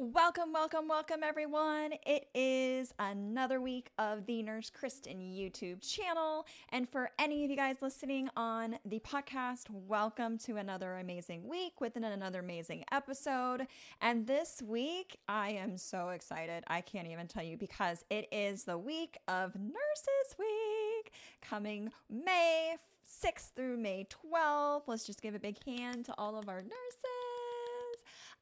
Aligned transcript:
Welcome, 0.00 0.52
welcome, 0.52 0.86
welcome, 0.86 1.24
everyone. 1.24 1.90
It 2.06 2.28
is 2.32 2.94
another 3.00 3.60
week 3.60 3.90
of 3.98 4.26
the 4.26 4.44
Nurse 4.44 4.70
Kristen 4.70 5.18
YouTube 5.18 5.80
channel. 5.82 6.46
And 6.68 6.88
for 6.88 7.10
any 7.18 7.44
of 7.44 7.50
you 7.50 7.56
guys 7.56 7.78
listening 7.82 8.28
on 8.36 8.78
the 8.84 9.00
podcast, 9.00 9.64
welcome 9.68 10.38
to 10.38 10.56
another 10.56 10.98
amazing 10.98 11.48
week 11.48 11.80
with 11.80 11.96
another 11.96 12.38
amazing 12.38 12.84
episode. 12.92 13.66
And 14.00 14.24
this 14.24 14.62
week, 14.64 15.18
I 15.26 15.50
am 15.50 15.76
so 15.76 16.10
excited. 16.10 16.62
I 16.68 16.80
can't 16.80 17.08
even 17.08 17.26
tell 17.26 17.42
you 17.42 17.56
because 17.56 18.04
it 18.08 18.28
is 18.30 18.62
the 18.62 18.78
week 18.78 19.18
of 19.26 19.56
Nurses 19.56 20.36
Week 20.38 21.12
coming 21.42 21.90
May 22.08 22.76
6th 23.24 23.50
through 23.56 23.78
May 23.78 24.06
12th. 24.32 24.82
Let's 24.86 25.04
just 25.04 25.22
give 25.22 25.34
a 25.34 25.40
big 25.40 25.56
hand 25.64 26.04
to 26.04 26.14
all 26.16 26.38
of 26.38 26.48
our 26.48 26.62
nurses. 26.62 27.17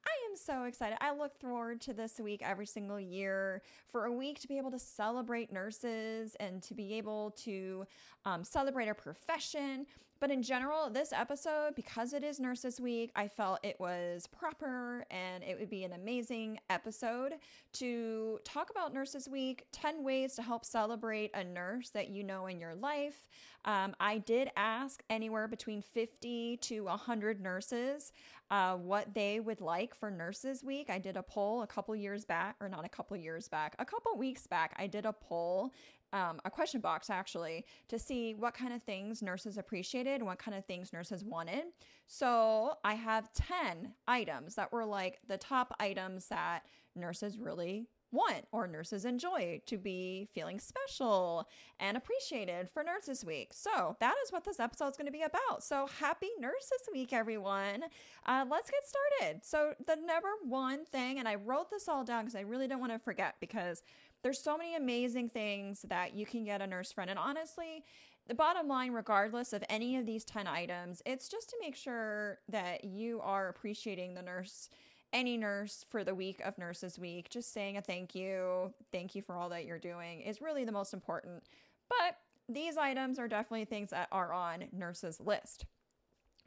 I 0.07 0.29
am 0.29 0.37
so 0.37 0.63
excited. 0.63 0.97
I 1.01 1.13
look 1.13 1.37
forward 1.39 1.81
to 1.81 1.93
this 1.93 2.19
week 2.19 2.41
every 2.43 2.65
single 2.65 2.99
year 2.99 3.61
for 3.89 4.05
a 4.05 4.11
week 4.11 4.39
to 4.39 4.47
be 4.47 4.57
able 4.57 4.71
to 4.71 4.79
celebrate 4.79 5.51
nurses 5.51 6.35
and 6.39 6.63
to 6.63 6.73
be 6.73 6.93
able 6.93 7.31
to 7.43 7.85
um, 8.25 8.43
celebrate 8.43 8.87
our 8.87 8.93
profession. 8.93 9.85
But 10.19 10.31
in 10.31 10.41
general, 10.41 10.89
this 10.89 11.13
episode, 11.13 11.75
because 11.75 12.13
it 12.13 12.23
is 12.23 12.39
Nurses 12.39 12.79
Week, 12.81 13.11
I 13.15 13.27
felt 13.27 13.59
it 13.63 13.79
was 13.79 14.27
proper 14.27 15.05
and 15.11 15.43
it 15.43 15.59
would 15.59 15.69
be 15.69 15.83
an 15.83 15.93
amazing 15.93 16.59
episode 16.69 17.33
to 17.73 18.39
talk 18.43 18.71
about 18.71 18.93
Nurses 18.93 19.29
Week 19.29 19.65
10 19.71 20.03
ways 20.03 20.35
to 20.35 20.41
help 20.41 20.65
celebrate 20.65 21.31
a 21.35 21.43
nurse 21.43 21.89
that 21.91 22.09
you 22.09 22.23
know 22.23 22.47
in 22.47 22.59
your 22.59 22.73
life. 22.73 23.27
Um, 23.65 23.95
I 23.99 24.19
did 24.19 24.49
ask 24.55 25.03
anywhere 25.09 25.47
between 25.47 25.81
50 25.81 26.57
to 26.57 26.85
100 26.85 27.41
nurses 27.41 28.13
uh, 28.49 28.75
what 28.75 29.13
they 29.13 29.39
would 29.39 29.61
like 29.61 29.93
for 29.93 30.09
Nurses 30.09 30.63
Week. 30.63 30.89
I 30.89 30.99
did 30.99 31.17
a 31.17 31.23
poll 31.23 31.63
a 31.63 31.67
couple 31.67 31.95
years 31.95 32.23
back, 32.23 32.55
or 32.61 32.69
not 32.69 32.85
a 32.85 32.89
couple 32.89 33.17
years 33.17 33.47
back, 33.47 33.75
a 33.77 33.85
couple 33.85 34.17
weeks 34.17 34.47
back. 34.47 34.73
I 34.79 34.87
did 34.87 35.05
a 35.05 35.11
poll, 35.11 35.73
um, 36.13 36.39
a 36.45 36.51
question 36.51 36.81
box 36.81 37.09
actually, 37.09 37.65
to 37.89 37.99
see 37.99 38.33
what 38.33 38.53
kind 38.53 38.73
of 38.73 38.81
things 38.83 39.21
nurses 39.21 39.57
appreciated, 39.57 40.15
and 40.15 40.25
what 40.25 40.39
kind 40.39 40.57
of 40.57 40.65
things 40.65 40.93
nurses 40.93 41.23
wanted. 41.23 41.65
So 42.07 42.75
I 42.83 42.93
have 42.93 43.31
10 43.33 43.93
items 44.07 44.55
that 44.55 44.71
were 44.71 44.85
like 44.85 45.19
the 45.27 45.37
top 45.37 45.75
items 45.79 46.27
that 46.29 46.63
nurses 46.95 47.37
really 47.37 47.87
want 48.11 48.45
or 48.51 48.67
nurses 48.67 49.05
enjoy 49.05 49.61
to 49.65 49.77
be 49.77 50.27
feeling 50.33 50.59
special 50.59 51.47
and 51.79 51.97
appreciated 51.97 52.69
for 52.69 52.83
Nurses 52.83 53.25
Week. 53.25 53.51
So 53.53 53.95
that 53.99 54.15
is 54.23 54.31
what 54.31 54.43
this 54.43 54.59
episode 54.59 54.89
is 54.89 54.97
going 54.97 55.07
to 55.07 55.11
be 55.11 55.23
about. 55.23 55.63
So 55.63 55.87
happy 55.99 56.29
Nurses 56.39 56.89
Week, 56.93 57.13
everyone. 57.13 57.83
Uh, 58.25 58.45
let's 58.49 58.71
get 58.71 58.81
started. 58.85 59.45
So 59.45 59.73
the 59.85 59.95
number 59.95 60.29
one 60.47 60.85
thing, 60.85 61.19
and 61.19 61.27
I 61.27 61.35
wrote 61.35 61.69
this 61.69 61.87
all 61.87 62.03
down 62.03 62.25
because 62.25 62.35
I 62.35 62.41
really 62.41 62.67
don't 62.67 62.79
want 62.79 62.93
to 62.93 62.99
forget 62.99 63.35
because 63.39 63.83
there's 64.23 64.39
so 64.39 64.57
many 64.57 64.75
amazing 64.75 65.29
things 65.29 65.83
that 65.87 66.15
you 66.15 66.25
can 66.25 66.43
get 66.43 66.61
a 66.61 66.67
nurse 66.67 66.91
friend. 66.91 67.09
And 67.09 67.19
honestly, 67.19 67.83
the 68.27 68.35
bottom 68.35 68.67
line, 68.67 68.91
regardless 68.91 69.53
of 69.53 69.63
any 69.69 69.95
of 69.95 70.05
these 70.05 70.25
10 70.25 70.47
items, 70.47 71.01
it's 71.05 71.29
just 71.29 71.49
to 71.49 71.57
make 71.61 71.75
sure 71.75 72.39
that 72.49 72.83
you 72.83 73.21
are 73.21 73.47
appreciating 73.47 74.15
the 74.15 74.21
nurse 74.21 74.69
any 75.17 75.35
nurse 75.35 75.83
for 75.89 76.03
the 76.03 76.13
week 76.13 76.39
of 76.45 76.55
Nurses 76.59 76.99
Week, 76.99 77.27
just 77.27 77.51
saying 77.51 77.75
a 77.75 77.81
thank 77.81 78.13
you, 78.13 78.71
thank 78.91 79.15
you 79.15 79.23
for 79.23 79.35
all 79.35 79.49
that 79.49 79.65
you're 79.65 79.79
doing 79.79 80.21
is 80.21 80.41
really 80.41 80.63
the 80.63 80.71
most 80.71 80.93
important. 80.93 81.41
But 81.89 82.19
these 82.47 82.77
items 82.77 83.17
are 83.17 83.27
definitely 83.27 83.65
things 83.65 83.89
that 83.89 84.09
are 84.11 84.31
on 84.31 84.65
nurses' 84.71 85.19
list. 85.19 85.65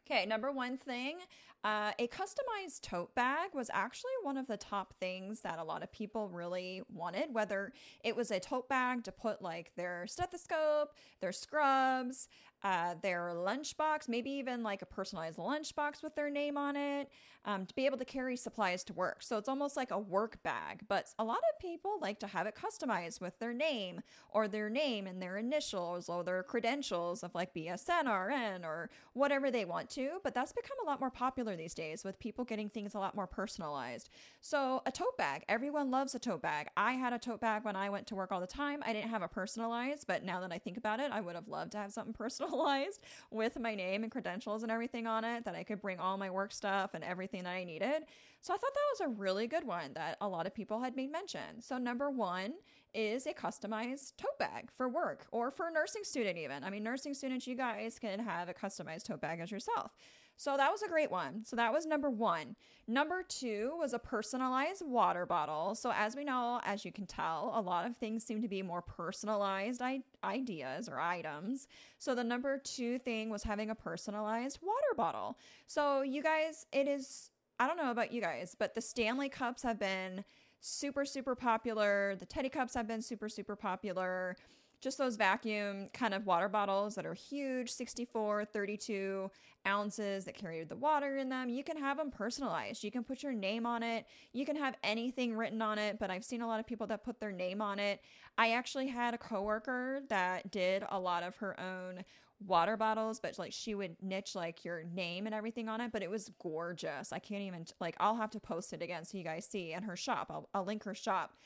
Okay, 0.07 0.25
number 0.25 0.53
one 0.53 0.77
thing, 0.77 1.19
uh, 1.65 1.91
a 1.99 2.07
customized 2.09 2.83
tote 2.83 3.13
bag 3.17 3.51
was 3.55 3.71
actually 3.73 4.13
one 4.23 4.37
of 4.37 4.47
the 4.47 4.57
top 4.57 4.95
things 5.01 5.41
that 5.41 5.59
a 5.59 5.65
lot 5.65 5.83
of 5.83 5.93
people 5.93 6.29
really 6.29 6.83
wanted, 6.93 7.35
whether 7.35 7.73
it 8.05 8.15
was 8.15 8.31
a 8.31 8.39
tote 8.39 8.69
bag 8.69 9.03
to 9.05 9.13
put 9.13 9.43
like 9.43 9.73
their 9.77 10.07
stethoscope, 10.07 10.95
their 11.21 11.33
scrubs, 11.33 12.29
uh, 12.63 12.95
their 13.03 13.33
lunchbox, 13.35 14.09
maybe 14.09 14.31
even 14.31 14.63
like 14.63 14.83
a 14.83 14.87
personalized 14.87 15.39
lunchbox 15.39 16.03
with 16.03 16.15
their 16.15 16.29
name 16.29 16.59
on 16.59 16.77
it, 16.77 17.11
um, 17.47 17.65
to 17.65 17.75
be 17.75 17.87
able 17.87 17.97
to 17.97 18.05
carry 18.05 18.37
supplies 18.37 18.85
to 18.85 18.93
work. 18.93 19.23
So 19.23 19.39
it's 19.39 19.49
almost 19.49 19.77
like 19.77 19.91
a 19.91 19.99
work 19.99 20.43
bag, 20.43 20.83
but 20.89 21.09
a 21.19 21.25
lot 21.25 21.39
of 21.39 21.59
people 21.59 21.99
like 22.01 22.21
to 22.21 22.27
have 22.27 22.47
it 22.47 22.55
customized 22.55 23.21
with 23.21 23.39
their 23.39 23.55
name 23.55 24.03
or 24.29 24.47
their 24.47 24.69
name 24.69 25.07
and 25.07 25.23
their 25.23 25.39
initials 25.39 26.09
or 26.11 26.23
their 26.23 26.43
credentials 26.43 27.23
of 27.23 27.35
like 27.35 27.55
BSN, 27.55 28.05
RN, 28.07 28.65
or 28.65 28.91
whatever 29.15 29.51
they 29.51 29.65
want 29.65 29.89
to. 29.91 30.21
But 30.23 30.35
that's 30.35 30.53
become 30.53 30.77
a 30.83 30.87
lot 30.87 31.01
more 31.01 31.11
popular 31.11 31.57
these 31.57 31.75
days 31.75 32.05
with 32.05 32.19
people 32.19 32.45
getting 32.45 32.69
things 32.69 32.95
a 32.95 32.99
lot 32.99 33.17
more 33.17 33.27
personalized. 33.27 34.11
So 34.43 34.83
a 34.85 34.93
tote 34.93 35.17
bag, 35.17 35.45
everyone 35.49 35.91
loves 35.91 36.15
a 36.15 36.19
tote 36.19 36.43
bag. 36.43 36.69
I 36.77 36.93
had 36.93 37.15
a 37.15 37.19
tote 37.19 37.41
bag 37.41 37.65
when 37.65 37.77
I 37.77 37.89
went 37.89 38.07
to 38.09 38.15
work 38.15 38.33
all 38.33 38.41
the 38.41 38.47
time. 38.47 38.83
I 38.85 38.93
didn't 38.93 39.11
have 39.11 39.23
a 39.23 39.29
personalized, 39.29 40.07
but 40.07 40.25
now 40.25 40.41
that 40.41 40.53
I 40.53 40.59
think 40.59 40.77
about 40.77 41.01
it, 41.01 41.11
I 41.11 41.23
would 41.23 41.35
have 41.35 41.49
loved 41.49 41.73
to 41.73 41.79
have 41.79 41.93
something 41.93 42.13
personal 42.13 42.50
with 43.31 43.59
my 43.59 43.75
name 43.75 44.03
and 44.03 44.13
credentials 44.13 44.63
and 44.63 44.73
everything 44.73 45.07
on 45.07 45.25
it 45.25 45.45
that 45.45 45.55
I 45.55 45.63
could 45.63 45.81
bring 45.81 45.99
all 45.99 46.17
my 46.17 46.31
work 46.31 46.53
stuff 46.53 46.95
and 46.95 47.05
everything 47.05 47.45
that 47.45 47.51
I 47.51 47.65
needed. 47.65 48.05
So 48.41 48.55
I 48.55 48.57
thought 48.57 48.75
that 48.75 49.05
was 49.05 49.13
a 49.17 49.21
really 49.21 49.47
good 49.47 49.65
one 49.67 49.93
that 49.95 50.17
a 50.21 50.29
lot 50.29 50.47
of 50.47 50.55
people 50.55 50.81
had 50.81 50.97
made 50.97 51.13
mention. 51.13 51.61
So, 51.61 51.77
number 51.79 52.11
one 52.11 52.55
is 52.95 53.27
a 53.27 53.33
customized 53.33 54.17
tote 54.17 54.39
bag 54.39 54.71
for 54.77 54.89
work 54.89 55.27
or 55.31 55.51
for 55.51 55.69
a 55.69 55.73
nursing 55.73 56.03
student, 56.05 56.39
even. 56.39 56.65
I 56.65 56.71
mean, 56.71 56.83
nursing 56.83 57.15
students, 57.15 57.47
you 57.47 57.55
guys 57.55 57.99
can 57.99 58.19
have 58.19 58.49
a 58.49 58.55
customized 58.55 59.05
tote 59.05 59.21
bag 59.21 59.41
as 59.41 59.51
yourself. 59.51 59.93
So 60.41 60.57
that 60.57 60.73
was 60.73 60.81
a 60.81 60.89
great 60.89 61.11
one. 61.11 61.45
So 61.45 61.55
that 61.57 61.71
was 61.71 61.85
number 61.85 62.09
one. 62.09 62.57
Number 62.89 63.23
two 63.23 63.75
was 63.79 63.93
a 63.93 63.99
personalized 63.99 64.81
water 64.81 65.27
bottle. 65.27 65.75
So, 65.75 65.93
as 65.95 66.17
we 66.17 66.25
know, 66.25 66.63
as 66.65 66.83
you 66.83 66.91
can 66.91 67.05
tell, 67.05 67.53
a 67.55 67.61
lot 67.61 67.85
of 67.85 67.95
things 67.99 68.25
seem 68.25 68.41
to 68.41 68.49
be 68.49 68.63
more 68.63 68.81
personalized 68.81 69.83
I- 69.83 70.03
ideas 70.25 70.89
or 70.89 70.99
items. 70.99 71.69
So, 71.99 72.15
the 72.15 72.25
number 72.25 72.57
two 72.57 72.99
thing 73.01 73.29
was 73.29 73.43
having 73.43 73.69
a 73.69 73.75
personalized 73.75 74.61
water 74.63 74.95
bottle. 74.97 75.37
So, 75.67 76.01
you 76.01 76.23
guys, 76.23 76.65
it 76.73 76.89
is, 76.89 77.31
I 77.59 77.67
don't 77.67 77.77
know 77.77 77.91
about 77.91 78.11
you 78.11 78.23
guys, 78.23 78.57
but 78.59 78.75
the 78.75 78.81
Stanley 78.81 79.29
Cups 79.29 79.63
have 79.63 79.79
been 79.79 80.25
super, 80.63 81.05
super 81.05 81.35
popular. 81.35 82.17
The 82.19 82.25
Yeti 82.25 82.51
Cups 82.51 82.73
have 82.73 82.89
been 82.89 83.03
super, 83.03 83.29
super 83.29 83.57
popular 83.57 84.39
just 84.81 84.99
those 84.99 85.17
vacuum 85.17 85.89
kind 85.93 86.15
of 86.15 86.27
water 86.27 86.49
bottles 86.49 86.95
that 86.95 87.07
are 87.07 87.15
huge 87.15 87.71
64 87.71 88.47
32 88.47 89.31
ounces 89.67 90.25
that 90.25 90.35
carry 90.35 90.65
the 90.65 90.77
water 90.77 91.19
in 91.19 91.29
them. 91.29 91.49
You 91.51 91.63
can 91.63 91.77
have 91.77 91.99
them 91.99 92.11
personalized. 92.11 92.83
You 92.83 92.91
can 92.91 93.05
put 93.05 93.23
your 93.23 93.33
name 93.33 93.67
on 93.67 93.83
it. 93.83 94.07
You 94.33 94.47
can 94.47 94.57
have 94.57 94.75
anything 94.83 95.37
written 95.37 95.61
on 95.61 95.79
it 95.79 95.99
but 95.99 96.11
i've 96.11 96.25
seen 96.25 96.43
a 96.43 96.47
lot 96.47 96.61
of 96.61 96.67
people 96.67 96.87
that 96.89 97.05
put 97.05 97.21
their 97.21 97.33
name 97.33 97.61
on 97.61 97.79
it. 97.79 98.01
I 98.39 98.53
actually 98.53 98.89
had 98.89 99.15
a 99.15 99.19
coworker 99.19 100.01
that 100.09 100.51
did 100.51 100.85
a 100.89 100.99
lot 100.99 101.23
of 101.23 101.37
her 101.37 101.59
own 101.61 102.05
water 102.47 102.75
bottles 102.79 103.21
but 103.21 103.39
like 103.39 103.53
she 103.53 103.75
would 103.75 103.95
niche 104.01 104.35
like 104.35 104.65
your 104.65 104.83
name 104.95 105.27
and 105.27 105.35
everything 105.35 105.69
on 105.69 105.83
it 105.83 105.93
but 105.93 106.03
it 106.03 106.11
was 106.11 106.31
gorgeous. 106.41 107.13
I 107.13 107.19
can't 107.19 107.43
even 107.43 107.67
like 107.81 107.97
i'll 108.01 108.17
have 108.17 108.31
to 108.31 108.41
post 108.41 108.73
it 108.73 108.81
again 108.83 109.05
so 109.05 109.19
you 109.19 109.25
guys 109.25 109.47
see 109.47 109.73
in 109.73 109.83
her 109.83 109.97
shop. 109.97 110.29
I'll, 110.31 110.49
I'll 110.55 110.65
link 110.65 110.85
her 110.85 110.95
shop. 110.95 111.37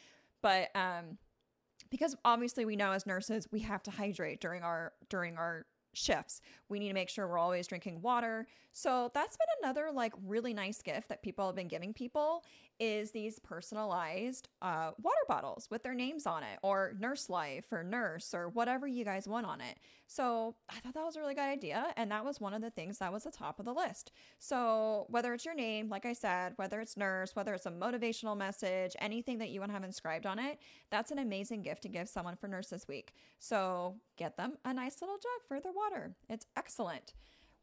But 0.41 0.69
um 0.77 1.19
because 1.94 2.16
obviously 2.25 2.65
we 2.65 2.75
know 2.75 2.91
as 2.91 3.06
nurses 3.06 3.47
we 3.53 3.60
have 3.60 3.81
to 3.81 3.88
hydrate 3.93 4.41
during 4.41 4.65
our 4.65 4.93
during 5.09 5.37
our 5.37 5.65
shifts. 5.97 6.41
We 6.69 6.78
need 6.78 6.88
to 6.88 6.94
make 6.94 7.09
sure 7.09 7.27
we're 7.27 7.38
always 7.38 7.66
drinking 7.66 8.03
water. 8.03 8.47
So 8.72 9.10
that's 9.15 9.37
been 9.37 9.47
another 9.62 9.91
like 9.93 10.12
really 10.27 10.53
nice 10.53 10.82
gift 10.82 11.09
that 11.09 11.22
people 11.22 11.47
have 11.47 11.55
been 11.55 11.69
giving 11.69 11.93
people 11.94 12.44
is 12.81 13.12
these 13.12 13.38
personalized 13.38 14.49
uh, 14.60 14.91
water 15.00 15.16
bottles 15.28 15.69
with 15.71 15.84
their 15.84 15.94
names 15.94 16.27
on 16.27 16.43
it 16.43 16.59
or 16.62 16.94
nurse 16.99 17.31
life 17.31 17.66
or 17.71 17.84
nurse 17.84 18.34
or 18.34 18.49
whatever 18.49 18.87
you 18.87 19.05
guys 19.05 19.28
want 19.28 19.47
on 19.47 19.60
it. 19.60 19.78
So 20.09 20.56
I 20.69 20.81
thought 20.81 20.94
that 20.94 21.05
was 21.05 21.16
a 21.16 21.21
really 21.21 21.34
good 21.34 21.43
idea. 21.43 21.87
And 21.97 22.11
that 22.11 22.25
was 22.25 22.41
one 22.41 22.53
of 22.53 22.62
the 22.62 22.71
things 22.71 22.99
that 22.99 23.12
was 23.12 23.25
the 23.25 23.31
top 23.31 23.61
of 23.61 23.65
the 23.65 23.72
list. 23.72 24.11
So 24.41 25.06
whether 25.09 25.32
it's 25.32 25.44
your 25.44 25.55
name, 25.55 25.88
like 25.88 26.05
I 26.05 26.12
said, 26.12 26.55
whether 26.56 26.81
it's 26.81 26.97
nurse, 26.97 27.37
whether 27.37 27.55
it's 27.55 27.66
a 27.66 27.71
motivational 27.71 28.37
message, 28.37 28.97
anything 28.99 29.38
that 29.38 29.50
you 29.50 29.61
want 29.61 29.70
to 29.70 29.75
have 29.75 29.85
inscribed 29.85 30.26
on 30.26 30.40
it, 30.40 30.58
that's 30.90 31.12
an 31.12 31.20
amazing 31.20 31.62
gift 31.62 31.82
to 31.82 31.88
give 31.88 32.08
someone 32.08 32.35
for 32.35 32.49
Nurses 32.49 32.88
Week. 32.88 33.14
So 33.38 33.97
get 34.16 34.37
them 34.37 34.58
a 34.64 34.72
nice 34.72 35.00
little 35.00 35.16
jug 35.16 35.46
for 35.46 35.61
their 35.61 35.72
water. 35.72 36.14
It's 36.28 36.46
excellent. 36.56 37.14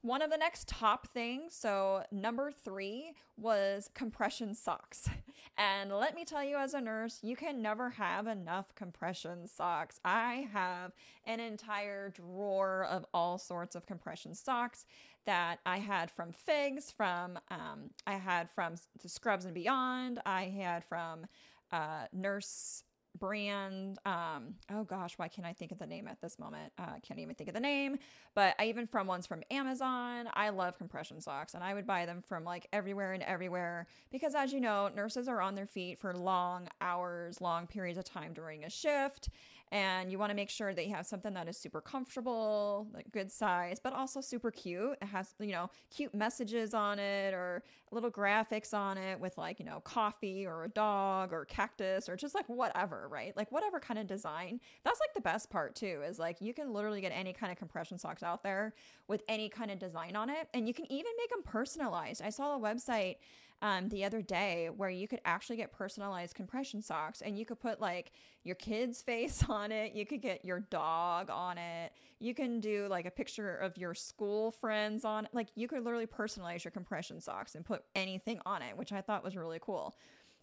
One 0.03 0.23
of 0.23 0.31
the 0.31 0.37
next 0.37 0.67
top 0.67 1.13
things, 1.13 1.53
so 1.55 2.03
number 2.11 2.51
three 2.51 3.11
was 3.37 3.89
compression 3.93 4.55
socks. 4.55 5.09
And 5.57 5.91
let 5.91 6.15
me 6.15 6.23
tell 6.23 6.43
you, 6.43 6.55
as 6.55 6.73
a 6.73 6.81
nurse, 6.81 7.19
you 7.21 7.35
can 7.35 7.61
never 7.61 7.89
have 7.91 8.25
enough 8.25 8.73
compression 8.73 9.47
socks. 9.47 9.99
I 10.03 10.47
have 10.53 10.93
an 11.25 11.39
entire 11.39 12.09
drawer 12.09 12.85
of 12.89 13.05
all 13.13 13.37
sorts 13.37 13.75
of 13.75 13.85
compression 13.85 14.33
socks 14.33 14.85
that 15.25 15.59
I 15.65 15.77
had 15.77 16.09
from 16.09 16.31
Figs, 16.31 16.89
from 16.89 17.37
um, 17.51 17.91
I 18.07 18.13
had 18.13 18.49
from 18.49 18.75
Scrubs 19.05 19.45
and 19.45 19.53
Beyond, 19.53 20.19
I 20.25 20.45
had 20.45 20.83
from 20.85 21.27
uh, 21.71 22.05
Nurse 22.13 22.83
brand. 23.19 23.99
Um, 24.05 24.55
oh 24.71 24.83
gosh, 24.83 25.17
why 25.17 25.27
can't 25.27 25.45
I 25.45 25.53
think 25.53 25.71
of 25.71 25.79
the 25.79 25.85
name 25.85 26.07
at 26.07 26.21
this 26.21 26.39
moment? 26.39 26.71
Uh, 26.77 26.83
I 26.83 26.97
uh, 26.97 26.99
can't 27.01 27.19
even 27.19 27.35
think 27.35 27.49
of 27.49 27.53
the 27.53 27.61
name. 27.61 27.97
But 28.33 28.55
I 28.59 28.65
even 28.65 28.87
from 28.87 29.07
ones 29.07 29.27
from 29.27 29.43
Amazon. 29.51 30.29
I 30.33 30.49
love 30.49 30.77
compression 30.77 31.21
socks, 31.21 31.53
and 31.53 31.63
I 31.63 31.73
would 31.73 31.85
buy 31.85 32.05
them 32.05 32.21
from 32.25 32.43
like 32.43 32.67
everywhere 32.73 33.13
and 33.13 33.23
everywhere 33.23 33.87
because, 34.11 34.35
as 34.35 34.53
you 34.53 34.61
know, 34.61 34.89
nurses 34.95 35.27
are 35.27 35.41
on 35.41 35.55
their 35.55 35.67
feet 35.67 35.99
for 35.99 36.13
long 36.13 36.67
hours, 36.79 37.41
long 37.41 37.67
periods 37.67 37.97
of 37.97 38.05
time 38.05 38.33
during 38.33 38.63
a 38.63 38.69
shift, 38.69 39.29
and 39.71 40.11
you 40.11 40.19
want 40.19 40.31
to 40.31 40.35
make 40.35 40.49
sure 40.49 40.73
that 40.73 40.85
you 40.85 40.93
have 40.93 41.05
something 41.05 41.33
that 41.33 41.47
is 41.47 41.57
super 41.57 41.79
comfortable, 41.79 42.87
like 42.93 43.09
good 43.11 43.31
size, 43.31 43.79
but 43.81 43.93
also 43.93 44.19
super 44.19 44.51
cute. 44.51 44.97
It 45.01 45.05
has, 45.05 45.33
you 45.39 45.53
know, 45.53 45.69
cute 45.89 46.13
messages 46.13 46.73
on 46.73 46.99
it 46.99 47.33
or 47.33 47.63
little 47.91 48.11
graphics 48.11 48.73
on 48.73 48.97
it 48.97 49.19
with 49.19 49.37
like, 49.37 49.59
you 49.59 49.65
know, 49.65 49.79
coffee 49.79 50.45
or 50.45 50.65
a 50.65 50.69
dog 50.69 51.31
or 51.31 51.45
cactus 51.45 52.09
or 52.09 52.17
just 52.17 52.35
like 52.35 52.47
whatever, 52.49 53.07
right? 53.09 53.35
Like 53.37 53.49
whatever 53.51 53.79
kind 53.79 53.99
of 53.99 54.07
design. 54.07 54.59
That's 54.83 54.99
like 54.99 55.13
the 55.13 55.21
best 55.21 55.49
part 55.49 55.75
too, 55.75 56.01
is 56.05 56.19
like 56.19 56.41
you 56.41 56.53
can 56.53 56.73
literally 56.73 56.99
get 56.99 57.13
any 57.15 57.31
kind 57.31 57.51
of 57.51 57.57
compression 57.57 57.97
socks 57.97 58.23
out 58.23 58.43
there 58.43 58.73
with 59.07 59.23
any 59.29 59.47
kind 59.47 59.71
of 59.71 59.79
design 59.79 60.17
on 60.17 60.29
it. 60.29 60.49
And 60.53 60.67
you 60.67 60.73
can 60.73 60.91
even 60.91 61.11
make 61.17 61.29
them 61.29 61.43
personalized. 61.43 62.21
I 62.21 62.29
saw 62.29 62.57
a 62.57 62.59
website 62.59 63.15
um, 63.61 63.89
the 63.89 64.03
other 64.03 64.21
day 64.21 64.69
where 64.75 64.89
you 64.89 65.07
could 65.07 65.21
actually 65.23 65.57
get 65.57 65.71
personalized 65.71 66.35
compression 66.35 66.81
socks 66.81 67.21
and 67.21 67.37
you 67.37 67.45
could 67.45 67.59
put 67.59 67.79
like 67.79 68.11
your 68.43 68.55
kid's 68.55 69.01
face 69.11 69.43
on 69.47 69.71
it. 69.71 69.93
You 69.93 70.05
could 70.05 70.21
get 70.21 70.43
your 70.43 70.61
dog 70.61 71.29
on 71.29 71.57
it. 71.57 71.91
You 72.19 72.33
can 72.33 72.59
do 72.59 72.87
like 72.89 73.05
a 73.05 73.11
picture 73.11 73.55
of 73.55 73.77
your 73.77 73.93
school 73.93 74.51
friends 74.51 75.05
on 75.05 75.25
it. 75.25 75.31
Like 75.33 75.49
you 75.55 75.67
could 75.67 75.83
literally 75.83 76.07
personalize 76.07 76.63
your 76.63 76.71
compression 76.71 77.21
socks 77.21 77.55
and 77.55 77.65
put 77.65 77.83
anything 77.95 78.39
on 78.45 78.61
it, 78.61 78.77
which 78.77 78.91
I 78.91 79.01
thought 79.01 79.23
was 79.23 79.35
really 79.35 79.59
cool. 79.61 79.95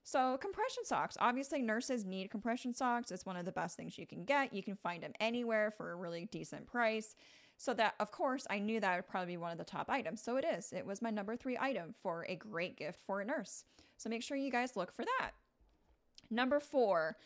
So, 0.05 0.38
compression 0.38 0.87
socks. 0.87 1.19
Obviously, 1.20 1.61
nurses 1.61 2.06
need 2.06 2.31
compression 2.31 2.73
socks. 2.73 3.11
It's 3.11 3.26
one 3.26 3.37
of 3.37 3.44
the 3.44 3.53
best 3.53 3.76
things 3.76 3.99
you 3.99 4.06
can 4.06 4.25
get. 4.25 4.55
You 4.55 4.62
can 4.62 4.76
find 4.76 5.03
them 5.03 5.12
anywhere 5.20 5.70
for 5.76 5.91
a 5.91 5.97
really 5.97 6.25
decent 6.32 6.67
price. 6.67 7.15
So 7.58 7.75
that, 7.75 7.94
of 7.99 8.12
course, 8.12 8.46
I 8.49 8.60
knew 8.60 8.78
that 8.81 8.96
would 8.96 9.08
probably 9.08 9.34
be 9.34 9.37
one 9.37 9.50
of 9.50 9.58
the 9.58 9.64
top 9.64 9.90
items. 9.90 10.22
So 10.22 10.37
it 10.37 10.44
is. 10.44 10.72
It 10.72 10.87
was 10.87 11.02
my 11.02 11.10
number 11.10 11.37
three 11.37 11.58
item 11.58 11.93
for 12.02 12.25
a 12.28 12.37
great 12.37 12.76
gift 12.76 13.00
for 13.05 13.20
a 13.20 13.25
nurse. 13.25 13.64
So 13.96 14.08
make 14.08 14.22
sure 14.22 14.37
you 14.37 14.50
guys 14.50 14.76
look 14.76 14.93
for 14.93 15.05
that. 15.05 15.32
Number 16.31 16.60
four, 16.60 17.16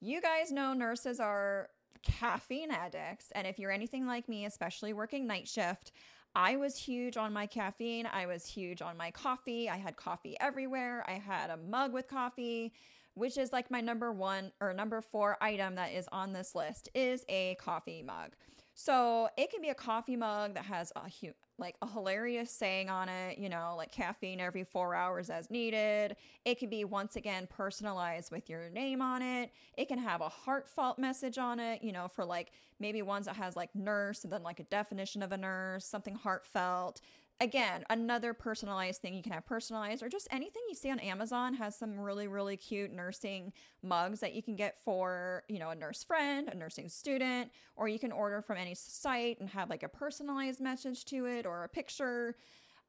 you 0.00 0.20
guys 0.20 0.52
know 0.52 0.72
nurses 0.72 1.18
are 1.18 1.68
caffeine 2.02 2.70
addicts. 2.70 3.32
And 3.32 3.44
if 3.44 3.58
you're 3.58 3.72
anything 3.72 4.06
like 4.06 4.28
me, 4.28 4.44
especially 4.44 4.92
working 4.92 5.26
night 5.26 5.48
shift, 5.48 5.90
I 6.34 6.56
was 6.56 6.78
huge 6.78 7.16
on 7.16 7.32
my 7.32 7.46
caffeine. 7.46 8.08
I 8.10 8.26
was 8.26 8.46
huge 8.46 8.82
on 8.82 8.96
my 8.96 9.10
coffee. 9.10 9.68
I 9.68 9.76
had 9.76 9.96
coffee 9.96 10.36
everywhere. 10.40 11.04
I 11.08 11.14
had 11.14 11.50
a 11.50 11.56
mug 11.56 11.92
with 11.92 12.08
coffee, 12.08 12.72
which 13.14 13.36
is 13.36 13.52
like 13.52 13.70
my 13.70 13.80
number 13.80 14.12
one 14.12 14.52
or 14.60 14.72
number 14.72 15.00
four 15.00 15.36
item 15.40 15.74
that 15.74 15.92
is 15.92 16.08
on 16.12 16.32
this 16.32 16.54
list 16.54 16.88
is 16.94 17.24
a 17.28 17.56
coffee 17.56 18.02
mug. 18.02 18.30
So 18.74 19.28
it 19.36 19.50
can 19.50 19.60
be 19.60 19.68
a 19.68 19.74
coffee 19.74 20.16
mug 20.16 20.54
that 20.54 20.64
has 20.64 20.92
a 20.96 21.08
hu- 21.08 21.34
like 21.58 21.76
a 21.82 21.86
hilarious 21.86 22.50
saying 22.50 22.88
on 22.88 23.08
it, 23.08 23.38
you 23.38 23.48
know, 23.48 23.74
like 23.76 23.92
caffeine 23.92 24.40
every 24.40 24.64
four 24.64 24.94
hours 24.94 25.30
as 25.30 25.50
needed. 25.50 26.16
It 26.44 26.58
can 26.58 26.70
be 26.70 26.84
once 26.84 27.16
again 27.16 27.46
personalized 27.48 28.32
with 28.32 28.48
your 28.48 28.70
name 28.70 29.02
on 29.02 29.22
it. 29.22 29.50
It 29.76 29.88
can 29.88 29.98
have 29.98 30.22
a 30.22 30.28
heartfelt 30.28 30.98
message 30.98 31.38
on 31.38 31.60
it, 31.60 31.82
you 31.82 31.92
know, 31.92 32.08
for 32.08 32.24
like 32.24 32.52
maybe 32.80 33.02
ones 33.02 33.26
that 33.26 33.36
has 33.36 33.56
like 33.56 33.74
nurse 33.74 34.24
and 34.24 34.32
then 34.32 34.42
like 34.42 34.58
a 34.58 34.64
definition 34.64 35.22
of 35.22 35.32
a 35.32 35.36
nurse, 35.36 35.84
something 35.84 36.14
heartfelt 36.14 37.00
again, 37.40 37.84
another 37.90 38.34
personalized 38.34 39.00
thing 39.00 39.14
you 39.14 39.22
can 39.22 39.32
have 39.32 39.44
personalized, 39.44 40.02
or 40.02 40.08
just 40.08 40.28
anything 40.30 40.62
you 40.68 40.74
see 40.74 40.90
on 40.90 41.00
Amazon 41.00 41.54
has 41.54 41.76
some 41.76 41.98
really, 41.98 42.28
really 42.28 42.56
cute 42.56 42.92
nursing 42.92 43.52
mugs 43.82 44.20
that 44.20 44.34
you 44.34 44.42
can 44.42 44.54
get 44.54 44.78
for, 44.84 45.42
you 45.48 45.58
know, 45.58 45.70
a 45.70 45.74
nurse 45.74 46.04
friend, 46.04 46.48
a 46.48 46.54
nursing 46.54 46.88
student, 46.88 47.50
or 47.76 47.88
you 47.88 47.98
can 47.98 48.12
order 48.12 48.42
from 48.42 48.58
any 48.58 48.74
site 48.74 49.40
and 49.40 49.48
have 49.48 49.70
like 49.70 49.82
a 49.82 49.88
personalized 49.88 50.60
message 50.60 51.04
to 51.06 51.26
it 51.26 51.46
or 51.46 51.64
a 51.64 51.68
picture. 51.68 52.36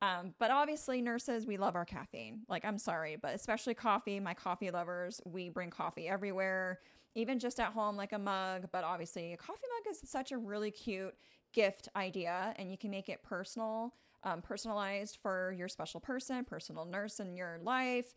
Um, 0.02 0.34
but 0.38 0.52
obviously, 0.52 1.02
nurses, 1.02 1.48
we 1.48 1.58
love 1.58 1.76
our 1.76 1.86
caffeine. 1.86 2.42
Like, 2.50 2.66
I'm 2.66 2.78
sorry, 2.78 3.16
but 3.16 3.34
especially 3.34 3.74
coffee, 3.74 4.20
my 4.20 4.34
coffee 4.34 4.70
lovers, 4.70 5.22
we 5.26 5.50
bring 5.50 5.70
coffee 5.70 6.08
everywhere, 6.08 6.80
even 7.16 7.40
just 7.40 7.60
at 7.60 7.72
home, 7.72 7.96
like 7.96 8.12
a 8.12 8.20
mug. 8.20 8.68
But 8.72 8.84
obviously, 8.84 9.32
a 9.32 9.38
coffee 9.38 9.62
mug 9.62 9.92
is 9.94 10.02
such 10.10 10.32
a 10.34 10.38
really 10.38 10.72
cute 10.72 11.16
gift 11.54 11.88
idea, 11.96 12.54
and 12.58 12.72
you 12.72 12.78
can 12.78 12.92
make 12.92 13.10
it 13.10 13.24
personal 13.24 13.94
um, 14.24 14.42
personalized 14.42 15.18
for 15.22 15.54
your 15.58 15.68
special 15.68 16.00
person, 16.00 16.46
personal 16.46 16.86
nurse 16.86 17.20
in 17.20 17.36
your 17.36 17.60
life. 17.62 18.14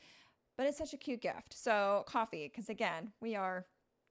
But 0.56 0.66
it's 0.66 0.78
such 0.78 0.94
a 0.94 0.96
cute 0.96 1.20
gift. 1.20 1.52
So, 1.52 2.04
coffee, 2.06 2.48
because 2.48 2.68
again, 2.68 3.12
we 3.20 3.34
are 3.34 3.66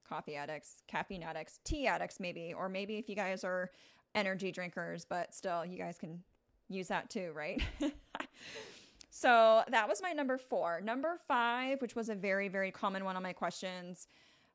coffee 0.08 0.36
addicts, 0.36 0.84
caffeine 0.88 1.24
addicts, 1.24 1.60
tea 1.64 1.88
addicts, 1.88 2.20
maybe, 2.20 2.54
or 2.56 2.70
maybe 2.70 2.98
if 2.98 3.10
you 3.10 3.16
guys 3.16 3.44
are 3.44 3.72
energy 4.14 4.52
drinkers, 4.52 5.06
but 5.06 5.34
still, 5.34 5.66
you 5.66 5.78
guys 5.78 5.98
can 5.98 6.22
use 6.70 6.88
that 6.90 7.10
too, 7.10 7.32
right? 7.34 7.62
so, 9.10 9.64
that 9.70 9.88
was 9.88 10.02
my 10.04 10.12
number 10.12 10.38
four. 10.38 10.82
Number 10.82 11.18
five, 11.28 11.82
which 11.82 11.96
was 11.96 12.10
a 12.10 12.16
very, 12.16 12.48
very 12.48 12.72
common 12.72 13.06
one 13.06 13.16
on 13.16 13.24
my 13.24 13.34
questions 13.34 14.08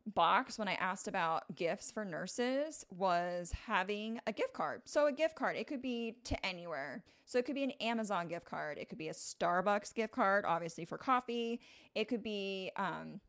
box 0.07 0.59
when 0.59 0.69
I 0.69 0.75
asked 0.75 1.09
about 1.09 1.55
gifts 1.55 1.91
for 1.91 2.05
nurses 2.05 2.85
was 2.91 3.53
having 3.67 4.21
a 4.27 4.33
gift 4.33 4.53
card. 4.53 4.83
So, 4.85 5.07
a 5.07 5.13
gift 5.13 5.35
card, 5.35 5.57
it 5.57 5.67
could 5.67 5.83
be 5.83 6.17
to 6.25 6.47
anywhere. 6.47 7.05
So, 7.27 7.39
it 7.39 7.45
could 7.45 7.55
be 7.55 7.65
an 7.65 7.73
Amazon 7.81 8.29
gift 8.29 8.47
card, 8.47 8.79
it 8.79 8.89
could 8.89 8.99
be 8.99 9.09
a 9.09 9.13
Starbucks 9.13 9.95
gift 9.95 10.13
card, 10.13 10.45
obviously 10.47 10.85
for 10.85 10.99
coffee, 10.99 11.61
it 11.95 12.09
could 12.09 12.23
be 12.23 12.71
um, 12.77 13.21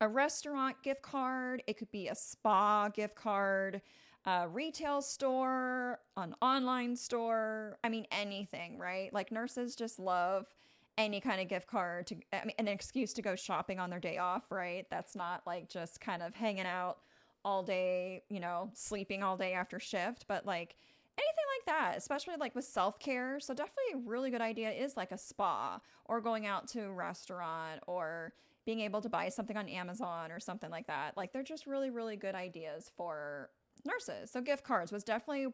a 0.00 0.08
restaurant 0.08 0.76
gift 0.82 1.02
card, 1.02 1.62
it 1.66 1.78
could 1.78 1.90
be 1.90 2.08
a 2.08 2.14
spa 2.14 2.88
gift 2.88 3.14
card. 3.14 3.82
A 4.26 4.48
retail 4.48 5.02
store, 5.02 6.00
an 6.16 6.34
online 6.40 6.96
store, 6.96 7.76
I 7.84 7.90
mean, 7.90 8.06
anything, 8.10 8.78
right? 8.78 9.12
Like, 9.12 9.30
nurses 9.30 9.76
just 9.76 9.98
love 9.98 10.46
any 10.96 11.20
kind 11.20 11.40
of 11.40 11.48
gift 11.48 11.66
card 11.66 12.06
to 12.08 12.16
I 12.32 12.44
mean, 12.44 12.54
an 12.58 12.68
excuse 12.68 13.12
to 13.14 13.22
go 13.22 13.34
shopping 13.34 13.80
on 13.80 13.90
their 13.90 14.00
day 14.00 14.18
off, 14.18 14.44
right? 14.50 14.86
That's 14.90 15.16
not 15.16 15.42
like 15.46 15.68
just 15.68 16.00
kind 16.00 16.22
of 16.22 16.34
hanging 16.34 16.66
out 16.66 16.98
all 17.44 17.62
day, 17.62 18.22
you 18.28 18.40
know, 18.40 18.70
sleeping 18.74 19.22
all 19.22 19.36
day 19.36 19.52
after 19.52 19.78
shift, 19.78 20.26
but 20.28 20.46
like 20.46 20.76
anything 21.18 21.44
like 21.58 21.66
that, 21.66 21.98
especially 21.98 22.34
like 22.38 22.54
with 22.54 22.64
self 22.64 22.98
care. 22.98 23.38
So, 23.40 23.54
definitely 23.54 23.94
a 23.94 24.08
really 24.08 24.30
good 24.30 24.40
idea 24.40 24.70
is 24.70 24.96
like 24.96 25.12
a 25.12 25.18
spa 25.18 25.80
or 26.06 26.20
going 26.20 26.46
out 26.46 26.68
to 26.68 26.84
a 26.84 26.92
restaurant 26.92 27.80
or 27.86 28.32
being 28.64 28.80
able 28.80 29.02
to 29.02 29.08
buy 29.08 29.28
something 29.28 29.56
on 29.56 29.68
Amazon 29.68 30.32
or 30.32 30.40
something 30.40 30.70
like 30.70 30.86
that. 30.86 31.16
Like, 31.16 31.32
they're 31.32 31.42
just 31.42 31.66
really, 31.66 31.90
really 31.90 32.16
good 32.16 32.34
ideas 32.34 32.90
for 32.96 33.50
nurses. 33.84 34.30
So, 34.30 34.40
gift 34.40 34.64
cards 34.64 34.90
was 34.90 35.04
definitely 35.04 35.52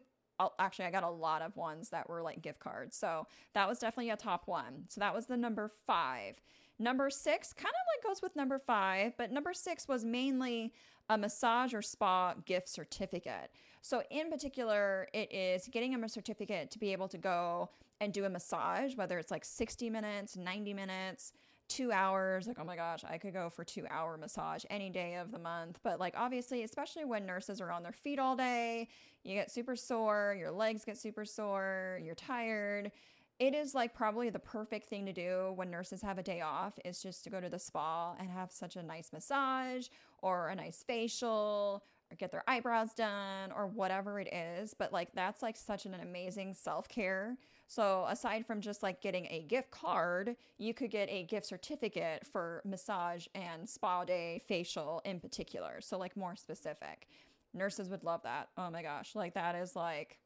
actually 0.59 0.85
I 0.85 0.91
got 0.91 1.03
a 1.03 1.09
lot 1.09 1.41
of 1.41 1.55
ones 1.55 1.89
that 1.89 2.09
were 2.09 2.21
like 2.21 2.41
gift 2.41 2.59
cards. 2.59 2.95
So 2.95 3.27
that 3.53 3.67
was 3.67 3.79
definitely 3.79 4.11
a 4.11 4.17
top 4.17 4.47
one. 4.47 4.85
So 4.89 4.99
that 4.99 5.13
was 5.13 5.25
the 5.25 5.37
number 5.37 5.71
five. 5.85 6.41
Number 6.79 7.09
six 7.09 7.53
kind 7.53 7.69
of 7.69 7.95
like 7.95 8.09
goes 8.09 8.21
with 8.21 8.35
number 8.35 8.57
five, 8.57 9.13
but 9.17 9.31
number 9.31 9.53
six 9.53 9.87
was 9.87 10.03
mainly 10.03 10.73
a 11.09 11.17
massage 11.17 11.73
or 11.73 11.81
spa 11.81 12.33
gift 12.45 12.69
certificate. 12.69 13.51
So 13.81 14.03
in 14.09 14.29
particular, 14.29 15.07
it 15.13 15.31
is 15.33 15.67
getting 15.67 15.93
a 15.93 16.09
certificate 16.09 16.71
to 16.71 16.79
be 16.79 16.91
able 16.91 17.07
to 17.09 17.17
go 17.17 17.69
and 17.99 18.11
do 18.11 18.25
a 18.25 18.29
massage, 18.29 18.95
whether 18.95 19.19
it's 19.19 19.31
like 19.31 19.45
60 19.45 19.89
minutes, 19.89 20.35
90 20.35 20.73
minutes, 20.73 21.33
two 21.71 21.91
hours. 21.91 22.47
Like, 22.47 22.57
oh 22.59 22.65
my 22.65 22.75
gosh, 22.75 23.03
I 23.07 23.17
could 23.17 23.33
go 23.33 23.49
for 23.49 23.63
two 23.63 23.85
hour 23.89 24.17
massage 24.17 24.65
any 24.69 24.89
day 24.89 25.15
of 25.15 25.31
the 25.31 25.39
month. 25.39 25.79
But 25.83 25.99
like, 25.99 26.13
obviously, 26.17 26.63
especially 26.63 27.05
when 27.05 27.25
nurses 27.25 27.61
are 27.61 27.71
on 27.71 27.81
their 27.81 27.93
feet 27.93 28.19
all 28.19 28.35
day, 28.35 28.89
you 29.23 29.35
get 29.35 29.49
super 29.49 29.75
sore, 29.75 30.35
your 30.37 30.51
legs 30.51 30.83
get 30.83 30.97
super 30.97 31.23
sore, 31.23 31.99
you're 32.03 32.15
tired. 32.15 32.91
It 33.39 33.55
is 33.55 33.73
like 33.73 33.95
probably 33.95 34.29
the 34.29 34.39
perfect 34.39 34.87
thing 34.89 35.05
to 35.05 35.13
do 35.13 35.53
when 35.55 35.71
nurses 35.71 36.01
have 36.01 36.17
a 36.17 36.23
day 36.23 36.41
off 36.41 36.77
is 36.83 37.01
just 37.01 37.23
to 37.23 37.29
go 37.29 37.39
to 37.39 37.49
the 37.49 37.57
spa 37.57 38.13
and 38.19 38.29
have 38.29 38.51
such 38.51 38.75
a 38.75 38.83
nice 38.83 39.11
massage 39.13 39.87
or 40.21 40.49
a 40.49 40.55
nice 40.55 40.83
facial 40.85 41.83
get 42.17 42.31
their 42.31 42.43
eyebrows 42.47 42.93
done 42.93 43.51
or 43.55 43.67
whatever 43.67 44.19
it 44.19 44.31
is. 44.33 44.73
But 44.73 44.91
like 44.93 45.09
that's 45.13 45.41
like 45.41 45.55
such 45.55 45.85
an 45.85 45.95
amazing 45.95 46.53
self 46.53 46.87
care. 46.87 47.37
So 47.67 48.05
aside 48.09 48.45
from 48.45 48.59
just 48.59 48.83
like 48.83 49.01
getting 49.01 49.27
a 49.27 49.45
gift 49.47 49.71
card, 49.71 50.35
you 50.57 50.73
could 50.73 50.91
get 50.91 51.09
a 51.09 51.23
gift 51.23 51.45
certificate 51.45 52.27
for 52.27 52.61
massage 52.65 53.27
and 53.33 53.67
spa 53.67 54.03
day 54.03 54.41
facial 54.47 55.01
in 55.05 55.19
particular. 55.19 55.79
So 55.81 55.97
like 55.97 56.17
more 56.17 56.35
specific. 56.35 57.07
Nurses 57.53 57.89
would 57.89 58.03
love 58.03 58.23
that. 58.23 58.49
Oh 58.57 58.69
my 58.69 58.81
gosh. 58.81 59.15
Like 59.15 59.33
that 59.35 59.55
is 59.55 59.75
like 59.75 60.19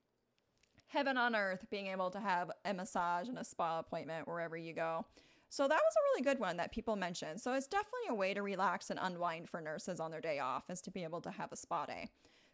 heaven 0.87 1.17
on 1.17 1.35
earth 1.35 1.65
being 1.69 1.87
able 1.87 2.09
to 2.11 2.19
have 2.19 2.51
a 2.63 2.73
massage 2.73 3.27
and 3.27 3.37
a 3.37 3.43
spa 3.43 3.79
appointment 3.79 4.27
wherever 4.27 4.57
you 4.57 4.73
go. 4.73 5.05
So 5.49 5.67
that 5.67 5.75
was 5.75 5.93
a 5.95 6.05
really 6.11 6.23
good 6.23 6.39
one 6.39 6.57
that 6.57 6.71
people 6.71 6.95
mentioned. 6.95 7.39
So 7.41 7.53
it's 7.53 7.67
definitely 7.67 8.09
a 8.09 8.15
way 8.15 8.33
to 8.33 8.41
relax 8.41 8.89
and 8.89 8.99
unwind 9.01 9.49
for 9.49 9.61
nurses 9.61 9.99
on 9.99 10.11
their 10.11 10.21
day 10.21 10.39
off 10.39 10.69
is 10.69 10.81
to 10.81 10.91
be 10.91 11.03
able 11.03 11.21
to 11.21 11.31
have 11.31 11.51
a 11.51 11.55
spa 11.55 11.85
day. 11.85 12.09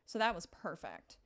So 0.05 0.19
that 0.19 0.35
was 0.35 0.45
perfect. 0.45 1.17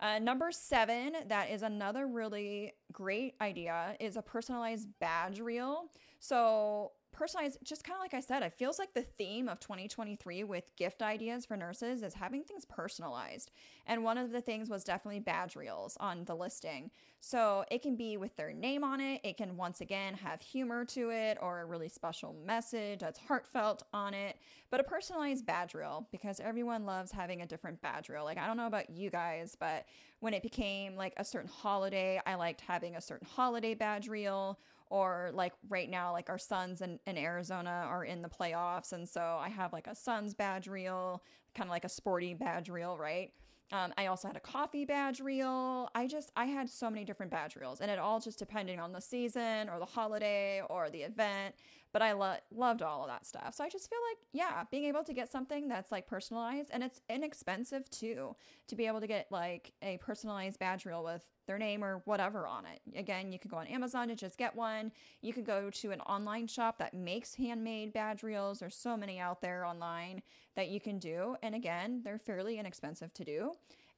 Uh, 0.00 0.18
number 0.20 0.52
seven, 0.52 1.12
that 1.26 1.50
is 1.50 1.62
another 1.62 2.06
really 2.06 2.72
great 2.92 3.34
idea, 3.40 3.96
is 4.00 4.16
a 4.16 4.22
personalized 4.22 4.88
badge 5.00 5.40
reel. 5.40 5.84
So 6.20 6.92
personalized 7.18 7.58
just 7.64 7.84
kind 7.84 7.96
of 7.96 8.00
like 8.00 8.14
i 8.14 8.20
said 8.20 8.42
it 8.42 8.52
feels 8.52 8.78
like 8.78 8.94
the 8.94 9.02
theme 9.02 9.48
of 9.48 9.58
2023 9.58 10.44
with 10.44 10.70
gift 10.76 11.02
ideas 11.02 11.44
for 11.44 11.56
nurses 11.56 12.02
is 12.02 12.14
having 12.14 12.44
things 12.44 12.64
personalized. 12.64 13.50
And 13.86 14.04
one 14.04 14.18
of 14.18 14.30
the 14.30 14.40
things 14.40 14.68
was 14.68 14.84
definitely 14.84 15.20
badge 15.20 15.56
reels 15.56 15.96
on 15.98 16.24
the 16.26 16.34
listing. 16.36 16.90
So 17.20 17.64
it 17.70 17.82
can 17.82 17.96
be 17.96 18.16
with 18.16 18.36
their 18.36 18.52
name 18.52 18.84
on 18.84 19.00
it. 19.00 19.20
It 19.24 19.36
can 19.36 19.56
once 19.56 19.80
again 19.80 20.14
have 20.14 20.40
humor 20.40 20.84
to 20.86 21.10
it 21.10 21.38
or 21.40 21.60
a 21.60 21.64
really 21.64 21.88
special 21.88 22.36
message 22.46 23.00
that's 23.00 23.18
heartfelt 23.18 23.82
on 23.92 24.14
it. 24.14 24.36
But 24.70 24.80
a 24.80 24.84
personalized 24.84 25.46
badge 25.46 25.74
reel 25.74 26.06
because 26.12 26.38
everyone 26.38 26.86
loves 26.86 27.10
having 27.10 27.42
a 27.42 27.46
different 27.46 27.80
badge 27.80 28.08
reel. 28.08 28.24
Like 28.24 28.38
i 28.38 28.46
don't 28.46 28.56
know 28.56 28.66
about 28.66 28.90
you 28.90 29.10
guys 29.10 29.56
but 29.58 29.86
when 30.20 30.34
it 30.34 30.42
became 30.42 30.96
like 30.96 31.14
a 31.16 31.24
certain 31.24 31.50
holiday 31.50 32.20
i 32.26 32.34
liked 32.34 32.60
having 32.60 32.96
a 32.96 33.00
certain 33.00 33.26
holiday 33.26 33.74
badge 33.74 34.08
reel 34.08 34.58
or 34.90 35.30
like 35.34 35.52
right 35.68 35.90
now 35.90 36.12
like 36.12 36.30
our 36.30 36.38
Suns 36.38 36.80
in, 36.80 36.98
in 37.06 37.16
arizona 37.18 37.84
are 37.86 38.04
in 38.04 38.22
the 38.22 38.28
playoffs 38.28 38.92
and 38.92 39.08
so 39.08 39.38
i 39.40 39.48
have 39.48 39.72
like 39.72 39.86
a 39.86 39.94
Suns 39.94 40.34
badge 40.34 40.66
reel 40.66 41.22
kind 41.54 41.68
of 41.68 41.72
like 41.72 41.84
a 41.84 41.88
sporty 41.88 42.34
badge 42.34 42.68
reel 42.68 42.96
right? 42.96 43.32
Um, 43.70 43.92
i 43.98 44.06
also 44.06 44.28
had 44.28 44.36
a 44.36 44.40
coffee 44.40 44.86
badge 44.86 45.20
reel. 45.20 45.90
I 45.94 46.06
just 46.06 46.32
i 46.36 46.46
had 46.46 46.70
so 46.70 46.88
many 46.88 47.04
different 47.04 47.30
badge 47.30 47.54
reels 47.54 47.80
and 47.82 47.90
it 47.90 47.98
all 47.98 48.18
just 48.18 48.38
depending 48.38 48.80
on 48.80 48.92
the 48.92 49.00
season 49.00 49.68
or 49.68 49.78
the 49.78 49.84
holiday 49.84 50.62
or 50.70 50.88
the 50.88 51.02
event 51.02 51.54
but 51.92 52.02
i 52.02 52.12
lo- 52.12 52.36
loved 52.54 52.82
all 52.82 53.02
of 53.02 53.08
that 53.08 53.26
stuff 53.26 53.54
so 53.54 53.64
i 53.64 53.68
just 53.68 53.88
feel 53.88 53.98
like 54.10 54.18
yeah 54.32 54.64
being 54.70 54.84
able 54.84 55.02
to 55.02 55.12
get 55.12 55.30
something 55.30 55.68
that's 55.68 55.90
like 55.92 56.06
personalized 56.06 56.70
and 56.72 56.82
it's 56.82 57.00
inexpensive 57.08 57.88
too 57.90 58.34
to 58.66 58.76
be 58.76 58.86
able 58.86 59.00
to 59.00 59.06
get 59.06 59.26
like 59.30 59.72
a 59.82 59.96
personalized 59.98 60.58
badge 60.58 60.84
reel 60.84 61.02
with 61.02 61.24
their 61.48 61.58
name 61.58 61.82
or 61.82 62.02
whatever 62.04 62.46
on 62.46 62.64
it. 62.66 62.80
Again, 62.96 63.32
you 63.32 63.38
can 63.40 63.50
go 63.50 63.56
on 63.56 63.66
Amazon 63.66 64.06
to 64.08 64.14
just 64.14 64.38
get 64.38 64.54
one. 64.54 64.92
You 65.22 65.32
can 65.32 65.42
go 65.42 65.70
to 65.70 65.90
an 65.90 66.00
online 66.02 66.46
shop 66.46 66.78
that 66.78 66.94
makes 66.94 67.34
handmade 67.34 67.92
badge 67.92 68.22
reels. 68.22 68.60
There's 68.60 68.76
so 68.76 68.96
many 68.96 69.18
out 69.18 69.40
there 69.40 69.64
online 69.64 70.22
that 70.54 70.68
you 70.68 70.78
can 70.78 70.98
do. 70.98 71.36
And 71.42 71.56
again, 71.56 72.02
they're 72.04 72.18
fairly 72.18 72.58
inexpensive 72.58 73.12
to 73.14 73.24
do. 73.24 73.52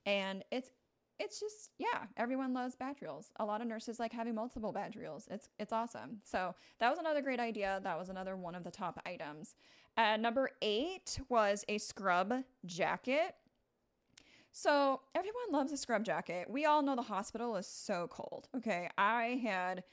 And 0.06 0.44
it's 0.50 0.70
it's 1.20 1.38
just 1.38 1.70
yeah, 1.78 2.06
everyone 2.16 2.52
loves 2.54 2.74
badge. 2.74 3.28
A 3.36 3.44
lot 3.44 3.60
of 3.60 3.68
nurses 3.68 4.00
like 4.00 4.12
having 4.12 4.34
multiple 4.34 4.72
badge. 4.72 4.96
It's 5.30 5.48
it's 5.58 5.72
awesome. 5.72 6.20
So 6.24 6.54
that 6.80 6.90
was 6.90 6.98
another 6.98 7.22
great 7.22 7.38
idea. 7.38 7.80
That 7.84 7.98
was 7.98 8.08
another 8.08 8.36
one 8.36 8.54
of 8.54 8.64
the 8.64 8.70
top 8.70 9.00
items. 9.06 9.54
Uh, 9.96 10.16
number 10.16 10.50
eight 10.62 11.20
was 11.28 11.64
a 11.68 11.78
scrub 11.78 12.32
jacket. 12.64 13.34
So, 14.52 15.02
everyone 15.14 15.52
loves 15.52 15.70
a 15.70 15.76
scrub 15.76 16.04
jacket. 16.04 16.50
We 16.50 16.64
all 16.64 16.82
know 16.82 16.96
the 16.96 17.02
hospital 17.02 17.54
is 17.56 17.68
so 17.68 18.08
cold. 18.10 18.48
Okay. 18.56 18.88
I 18.98 19.40
had 19.44 19.84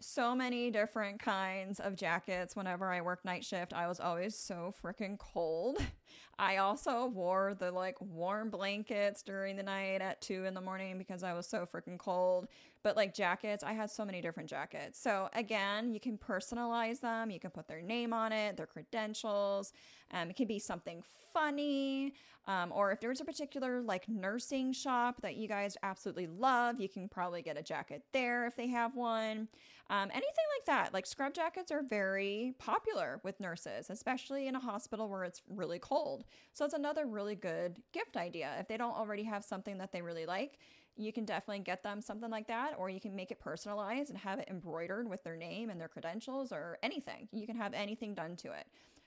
so 0.00 0.34
many 0.34 0.70
different 0.70 1.18
kinds 1.20 1.80
of 1.80 1.96
jackets 1.96 2.54
whenever 2.54 2.90
I 2.90 3.00
worked 3.00 3.24
night 3.24 3.44
shift. 3.44 3.72
I 3.72 3.86
was 3.86 4.00
always 4.00 4.36
so 4.36 4.74
freaking 4.82 5.18
cold. 5.18 5.78
I 6.38 6.58
also 6.58 7.06
wore 7.06 7.54
the 7.58 7.70
like 7.70 7.96
warm 8.00 8.50
blankets 8.50 9.22
during 9.22 9.56
the 9.56 9.62
night 9.62 10.02
at 10.02 10.20
two 10.20 10.44
in 10.44 10.52
the 10.52 10.60
morning 10.60 10.98
because 10.98 11.22
I 11.22 11.32
was 11.32 11.46
so 11.46 11.66
freaking 11.66 11.98
cold. 11.98 12.48
But 12.82 12.94
like 12.94 13.14
jackets, 13.14 13.64
I 13.64 13.72
had 13.72 13.90
so 13.90 14.04
many 14.04 14.20
different 14.20 14.48
jackets. 14.48 15.00
So 15.00 15.30
again, 15.34 15.92
you 15.92 15.98
can 15.98 16.18
personalize 16.18 17.00
them. 17.00 17.30
You 17.30 17.40
can 17.40 17.50
put 17.50 17.66
their 17.66 17.80
name 17.80 18.12
on 18.12 18.32
it, 18.32 18.56
their 18.56 18.66
credentials. 18.66 19.72
Um, 20.12 20.28
it 20.30 20.36
can 20.36 20.46
be 20.46 20.58
something 20.58 21.02
funny. 21.32 22.14
Um, 22.46 22.70
or 22.72 22.92
if 22.92 23.00
there's 23.00 23.20
a 23.20 23.24
particular 23.24 23.82
like 23.82 24.08
nursing 24.08 24.72
shop 24.72 25.20
that 25.22 25.36
you 25.36 25.48
guys 25.48 25.76
absolutely 25.82 26.28
love, 26.28 26.80
you 26.80 26.88
can 26.88 27.08
probably 27.08 27.42
get 27.42 27.58
a 27.58 27.62
jacket 27.62 28.02
there 28.12 28.46
if 28.46 28.54
they 28.56 28.68
have 28.68 28.94
one. 28.94 29.48
Um, 29.88 30.10
anything 30.10 30.44
like 30.58 30.66
that. 30.66 30.94
Like 30.94 31.06
scrub 31.06 31.34
jackets 31.34 31.70
are 31.70 31.82
very 31.82 32.54
popular 32.58 33.20
with 33.22 33.40
nurses, 33.40 33.90
especially 33.90 34.46
in 34.46 34.54
a 34.54 34.60
hospital 34.60 35.08
where 35.08 35.24
it's 35.24 35.42
really 35.48 35.78
cold. 35.78 36.24
So 36.52 36.64
it's 36.64 36.74
another 36.74 37.06
really 37.06 37.34
good 37.34 37.82
gift 37.92 38.16
idea. 38.16 38.54
If 38.58 38.68
they 38.68 38.76
don't 38.76 38.96
already 38.96 39.24
have 39.24 39.44
something 39.44 39.78
that 39.78 39.92
they 39.92 40.02
really 40.02 40.26
like, 40.26 40.58
you 40.96 41.12
can 41.12 41.24
definitely 41.24 41.62
get 41.62 41.82
them 41.82 42.00
something 42.00 42.30
like 42.30 42.48
that, 42.48 42.74
or 42.78 42.88
you 42.88 43.00
can 43.00 43.14
make 43.14 43.30
it 43.30 43.38
personalized 43.38 44.08
and 44.08 44.18
have 44.18 44.38
it 44.38 44.48
embroidered 44.48 45.08
with 45.08 45.22
their 45.24 45.36
name 45.36 45.68
and 45.68 45.80
their 45.80 45.88
credentials 45.88 46.52
or 46.52 46.78
anything. 46.82 47.28
You 47.32 47.46
can 47.46 47.56
have 47.56 47.74
anything 47.74 48.14
done 48.14 48.34
to 48.36 48.52
it. 48.52 48.66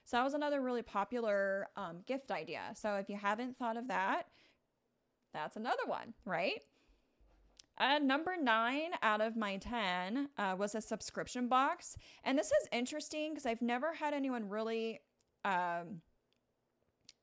So 0.09 0.17
that 0.17 0.23
was 0.23 0.33
another 0.33 0.59
really 0.59 0.81
popular 0.81 1.67
um, 1.75 1.97
gift 2.07 2.31
idea. 2.31 2.61
So 2.73 2.95
if 2.95 3.09
you 3.09 3.15
haven't 3.15 3.59
thought 3.59 3.77
of 3.77 3.89
that, 3.89 4.23
that's 5.35 5.55
another 5.55 5.85
one, 5.85 6.15
right? 6.25 6.63
Uh, 7.77 7.99
number 7.99 8.35
nine 8.35 8.89
out 9.03 9.21
of 9.21 9.37
my 9.37 9.57
10 9.57 10.29
uh, 10.35 10.55
was 10.57 10.73
a 10.73 10.81
subscription 10.81 11.47
box. 11.47 11.95
And 12.23 12.39
this 12.39 12.47
is 12.47 12.67
interesting 12.71 13.33
because 13.33 13.45
I've 13.45 13.61
never 13.61 13.93
had 13.93 14.15
anyone 14.15 14.49
really 14.49 14.99
um, 15.45 16.01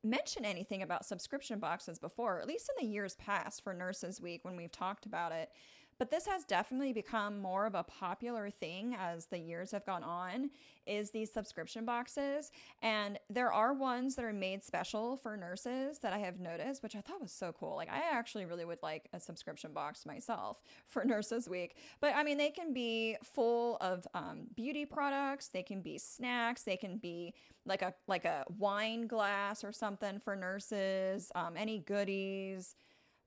mention 0.05 0.45
anything 0.45 0.81
about 0.81 1.05
subscription 1.05 1.59
boxes 1.59 1.99
before, 1.99 2.38
at 2.38 2.47
least 2.47 2.71
in 2.78 2.87
the 2.87 2.93
years 2.93 3.16
past 3.16 3.64
for 3.64 3.75
Nurses 3.75 4.21
Week 4.21 4.45
when 4.45 4.55
we've 4.55 4.71
talked 4.71 5.07
about 5.07 5.33
it. 5.33 5.50
But 5.99 6.11
this 6.11 6.26
has 6.26 6.45
definitely 6.45 6.93
become 6.93 7.41
more 7.41 7.67
of 7.67 7.75
a 7.75 7.83
popular 7.83 8.50
thing 8.50 8.97
as 8.99 9.26
the 9.26 9.38
years 9.38 9.71
have 9.71 9.87
gone 9.87 10.03
on 10.03 10.50
is 10.87 11.11
these 11.11 11.33
subscription 11.33 11.85
boxes 11.85 12.53
and 12.83 13.19
there 13.31 13.50
are 13.53 13.73
ones 13.73 14.15
that 14.15 14.25
are 14.25 14.33
made 14.33 14.62
special 14.62 15.17
for 15.17 15.37
nurses 15.37 15.99
that 15.99 16.12
I 16.12 16.19
have 16.19 16.38
noticed 16.38 16.83
which 16.83 16.95
I 16.95 17.00
thought 17.00 17.21
was 17.21 17.33
so 17.33 17.53
cool. 17.53 17.76
Like 17.76 17.91
I 17.91 18.03
actually 18.12 18.45
really 18.45 18.65
would 18.65 18.83
like 18.83 19.09
a 19.12 19.21
subscription 19.21 19.73
box 19.73 20.07
myself 20.07 20.62
for 20.87 21.05
Nurses 21.05 21.49
Week. 21.49 21.76
But 22.00 22.15
I 22.15 22.23
mean 22.23 22.38
they 22.38 22.50
can 22.50 22.73
be 22.73 23.17
full 23.23 23.79
of 23.81 24.07
um, 24.15 24.43
beauty 24.55 24.85
products, 24.85 25.49
they 25.49 25.62
can 25.62 25.81
be 25.81 25.99
snacks, 25.99 26.62
they 26.62 26.76
can 26.76 26.99
be 26.99 27.35
like 27.65 27.83
a 27.83 27.95
like 28.07 28.25
a 28.25 28.45
wine 28.59 29.07
glass 29.07 29.65
or 29.65 29.73
something 29.73 30.21
for 30.21 30.37
nurses, 30.37 31.33
um, 31.35 31.57
any 31.57 31.81
goodies 31.81 32.76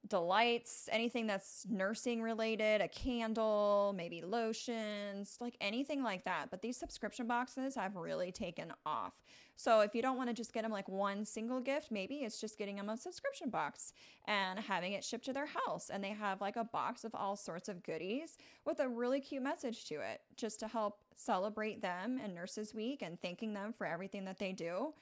delights, 0.08 0.88
anything 0.90 1.26
that's 1.26 1.66
nursing 1.68 2.22
related, 2.22 2.80
a 2.80 2.88
candle, 2.88 3.94
maybe 3.96 4.22
lotions, 4.22 5.36
like 5.40 5.56
anything 5.60 6.02
like 6.02 6.24
that. 6.24 6.46
But 6.50 6.62
these 6.62 6.76
subscription 6.76 7.26
boxes 7.26 7.74
have 7.74 7.96
really 7.96 8.32
taken 8.32 8.72
off. 8.86 9.12
So 9.56 9.80
if 9.80 9.94
you 9.94 10.00
don't 10.00 10.16
want 10.16 10.30
to 10.30 10.34
just 10.34 10.54
get 10.54 10.62
them 10.62 10.72
like 10.72 10.88
one 10.88 11.26
single 11.26 11.60
gift, 11.60 11.90
maybe 11.90 12.16
it's 12.16 12.40
just 12.40 12.56
getting 12.56 12.76
them 12.76 12.88
a 12.88 12.96
subscription 12.96 13.50
box 13.50 13.92
and 14.26 14.58
having 14.58 14.94
it 14.94 15.04
shipped 15.04 15.26
to 15.26 15.34
their 15.34 15.48
house. 15.66 15.90
And 15.90 16.02
they 16.02 16.08
have 16.08 16.40
like 16.40 16.56
a 16.56 16.64
box 16.64 17.04
of 17.04 17.14
all 17.14 17.36
sorts 17.36 17.68
of 17.68 17.82
goodies 17.82 18.38
with 18.64 18.80
a 18.80 18.88
really 18.88 19.20
cute 19.20 19.42
message 19.42 19.84
to 19.86 19.96
it 19.96 20.22
just 20.34 20.60
to 20.60 20.68
help 20.68 21.00
celebrate 21.14 21.82
them 21.82 22.18
and 22.24 22.34
Nurses 22.34 22.74
Week 22.74 23.02
and 23.02 23.20
thanking 23.20 23.52
them 23.52 23.74
for 23.76 23.86
everything 23.86 24.24
that 24.24 24.38
they 24.38 24.52
do. 24.52 24.94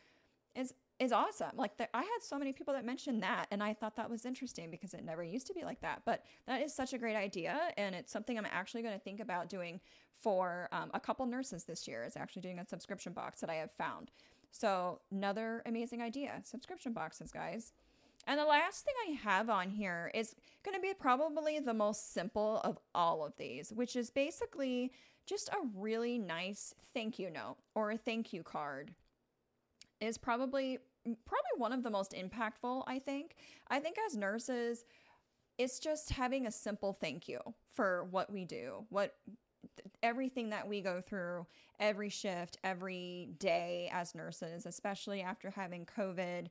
Is 0.57 0.75
is 1.01 1.13
awesome. 1.13 1.53
Like 1.57 1.77
the, 1.77 1.95
I 1.95 2.03
had 2.03 2.23
so 2.23 2.39
many 2.39 2.53
people 2.53 2.75
that 2.75 2.85
mentioned 2.85 3.23
that, 3.23 3.47
and 3.51 3.63
I 3.63 3.73
thought 3.73 3.97
that 3.97 4.11
was 4.11 4.25
interesting 4.25 4.71
because 4.71 4.95
it 4.95 5.05
never 5.05 5.23
used 5.23 5.47
to 5.47 5.55
be 5.55 5.65
like 5.65 5.81
that. 5.81 6.03
But 6.05 6.25
that 6.47 6.63
is 6.63 6.75
such 6.75 6.93
a 6.93 6.99
great 6.99 7.17
idea, 7.17 7.59
and 7.77 7.95
it's 7.95 8.13
something 8.13 8.37
I'm 8.37 8.47
actually 8.51 8.83
going 8.83 8.95
to 8.95 9.01
think 9.01 9.21
about 9.21 9.49
doing 9.49 9.81
for 10.21 10.69
um, 10.73 10.91
a 10.95 11.01
couple 11.01 11.25
nurses 11.27 11.65
this 11.65 11.87
year. 11.87 12.05
Is 12.05 12.17
actually 12.17 12.43
doing 12.43 12.59
a 12.59 12.67
subscription 12.67 13.13
box 13.13 13.41
that 13.41 13.51
I 13.51 13.55
have 13.55 13.71
found. 13.71 14.11
So 14.51 15.01
another 15.13 15.63
amazing 15.67 16.03
idea, 16.03 16.41
subscription 16.45 16.93
boxes, 16.93 17.31
guys. 17.31 17.73
And 18.27 18.39
the 18.39 18.45
last 18.45 18.85
thing 18.85 18.95
I 19.09 19.13
have 19.13 19.49
on 19.49 19.71
here 19.71 20.11
is 20.15 20.35
going 20.63 20.75
to 20.75 20.81
be 20.81 20.93
probably 20.93 21.61
the 21.61 21.73
most 21.73 22.13
simple 22.13 22.61
of 22.63 22.79
all 22.95 23.25
of 23.25 23.35
these, 23.39 23.73
which 23.73 23.97
is 23.97 24.11
basically 24.11 24.93
just 25.27 25.49
a 25.51 25.67
really 25.77 26.19
nice 26.19 26.75
thank 26.93 27.19
you 27.19 27.31
note 27.31 27.57
or 27.75 27.91
a 27.91 27.97
thank 27.97 28.33
you 28.33 28.43
card 28.43 28.93
is 30.01 30.19
probably 30.19 30.79
probably 31.05 31.57
one 31.57 31.73
of 31.73 31.83
the 31.83 31.91
most 31.91 32.13
impactful, 32.13 32.85
I 32.87 32.99
think. 32.99 33.37
I 33.69 33.81
think 33.81 33.97
as 34.07 34.17
nurses, 34.17 34.85
it's 35.59 35.79
just 35.79 36.11
having 36.11 36.47
a 36.47 36.53
simple 36.53 36.93
thank 36.93 37.29
you 37.29 37.41
for 37.75 38.05
what 38.11 38.33
we 38.33 38.45
do, 38.45 38.85
what 38.91 39.17
everything 40.03 40.51
that 40.51 40.69
we 40.69 40.81
go 40.81 41.01
through 41.01 41.47
every 41.81 42.09
shift, 42.09 42.59
every 42.65 43.31
day 43.39 43.91
as 43.93 44.15
nurses, 44.15 44.67
especially 44.67 45.21
after 45.21 45.51
having 45.51 45.87
COVID 45.87 46.49